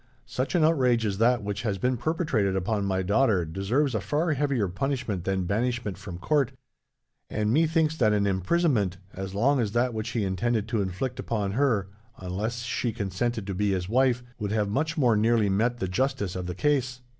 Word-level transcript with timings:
Such 0.25 0.55
an 0.55 0.63
outrage 0.63 1.05
as 1.05 1.19
that 1.19 1.43
which 1.43 1.61
has 1.61 1.77
been 1.77 1.95
perpetrated 1.95 2.55
upon 2.55 2.85
my 2.85 3.03
daughter 3.03 3.45
deserves 3.45 3.93
a 3.93 4.01
far 4.01 4.33
heavier 4.33 4.67
punishment 4.67 5.25
than 5.25 5.43
banishment 5.43 5.95
from 5.95 6.17
court; 6.17 6.53
and 7.29 7.53
methinks 7.53 7.95
that 7.97 8.11
an 8.11 8.25
imprisonment, 8.25 8.97
as 9.13 9.35
long 9.35 9.59
as 9.59 9.73
that 9.73 9.93
which 9.93 10.09
he 10.09 10.23
intended 10.25 10.67
to 10.69 10.81
inflict 10.81 11.19
upon 11.19 11.51
her 11.51 11.87
unless 12.17 12.63
she 12.63 12.91
consented 12.91 13.45
to 13.45 13.53
be 13.53 13.73
his 13.73 13.87
wife, 13.87 14.23
would 14.39 14.51
have 14.51 14.69
much 14.69 14.97
more 14.97 15.15
nearly 15.15 15.49
met 15.49 15.77
the 15.77 15.87
justice 15.87 16.35
of 16.35 16.47
the 16.47 16.55
case.' 16.55 17.01